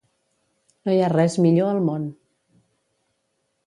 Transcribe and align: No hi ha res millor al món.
No 0.87 0.95
hi 0.95 1.03
ha 1.03 1.11
res 1.15 1.37
millor 1.47 1.71
al 1.75 1.85
món. 1.91 2.11